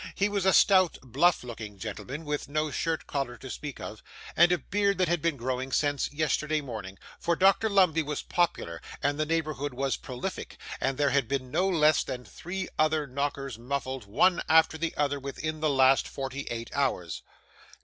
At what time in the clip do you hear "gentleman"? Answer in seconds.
1.77-2.25